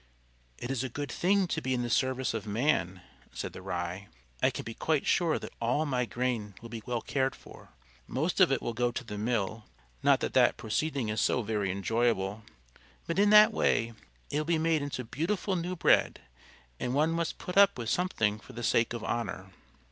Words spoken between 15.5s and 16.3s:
new bread,